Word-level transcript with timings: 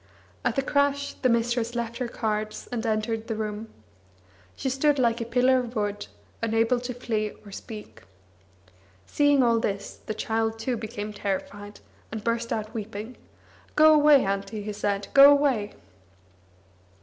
At 0.43 0.55
the 0.55 0.63
crash 0.63 1.13
the 1.13 1.29
mistress 1.29 1.75
left 1.75 1.97
her 1.99 2.07
cards, 2.07 2.67
and 2.71 2.83
entered 2.87 3.27
the 3.27 3.35
room. 3.35 3.67
She 4.55 4.67
stood 4.67 4.97
like 4.97 5.21
a 5.21 5.25
pillar 5.25 5.59
of 5.59 5.75
wood, 5.75 6.07
unable 6.41 6.79
to 6.79 6.93
flee 6.95 7.33
or 7.45 7.51
speak. 7.51 8.01
Seeing 9.05 9.43
all 9.43 9.59
this, 9.59 9.97
the 10.07 10.15
child, 10.15 10.57
too, 10.57 10.75
became 10.75 11.13
terrified, 11.13 11.81
and 12.11 12.23
burst 12.23 12.51
out 12.51 12.73
weeping: 12.73 13.15
"Go 13.75 13.93
away, 13.93 14.25
Auntie," 14.25 14.63
he 14.63 14.73
said, 14.73 15.07
"go 15.13 15.29
away!" 15.29 15.73